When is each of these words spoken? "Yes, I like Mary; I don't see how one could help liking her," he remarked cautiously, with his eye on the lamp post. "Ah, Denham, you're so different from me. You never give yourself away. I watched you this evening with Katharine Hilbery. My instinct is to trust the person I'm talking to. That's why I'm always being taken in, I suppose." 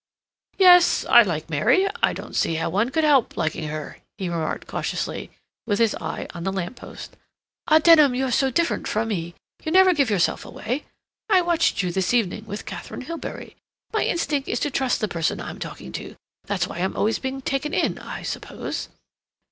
"Yes, 0.57 1.05
I 1.05 1.21
like 1.21 1.47
Mary; 1.47 1.85
I 2.01 2.11
don't 2.11 2.35
see 2.35 2.55
how 2.55 2.71
one 2.71 2.89
could 2.89 3.03
help 3.03 3.37
liking 3.37 3.67
her," 3.67 3.99
he 4.17 4.29
remarked 4.29 4.65
cautiously, 4.67 5.29
with 5.67 5.77
his 5.77 5.93
eye 6.01 6.25
on 6.33 6.43
the 6.43 6.51
lamp 6.51 6.75
post. 6.75 7.15
"Ah, 7.67 7.77
Denham, 7.77 8.15
you're 8.15 8.31
so 8.31 8.49
different 8.49 8.87
from 8.87 9.09
me. 9.09 9.35
You 9.63 9.71
never 9.71 9.93
give 9.93 10.09
yourself 10.09 10.43
away. 10.43 10.85
I 11.29 11.41
watched 11.43 11.83
you 11.83 11.91
this 11.91 12.15
evening 12.15 12.45
with 12.47 12.65
Katharine 12.65 13.01
Hilbery. 13.05 13.57
My 13.93 14.03
instinct 14.03 14.47
is 14.49 14.59
to 14.61 14.71
trust 14.71 15.01
the 15.01 15.07
person 15.07 15.39
I'm 15.39 15.59
talking 15.59 15.91
to. 15.91 16.15
That's 16.45 16.65
why 16.65 16.79
I'm 16.79 16.95
always 16.97 17.19
being 17.19 17.43
taken 17.43 17.71
in, 17.71 17.99
I 17.99 18.23
suppose." 18.23 18.89